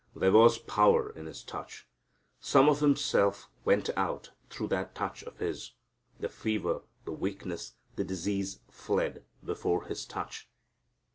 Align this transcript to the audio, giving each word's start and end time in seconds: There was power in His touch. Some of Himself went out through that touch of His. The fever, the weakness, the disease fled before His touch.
There 0.15 0.31
was 0.31 0.57
power 0.57 1.11
in 1.11 1.27
His 1.27 1.43
touch. 1.43 1.87
Some 2.39 2.67
of 2.69 2.79
Himself 2.79 3.51
went 3.63 3.91
out 3.95 4.31
through 4.49 4.69
that 4.69 4.95
touch 4.95 5.21
of 5.21 5.37
His. 5.37 5.73
The 6.19 6.27
fever, 6.27 6.81
the 7.05 7.11
weakness, 7.11 7.75
the 7.95 8.03
disease 8.03 8.61
fled 8.67 9.23
before 9.45 9.83
His 9.85 10.05
touch. 10.07 10.49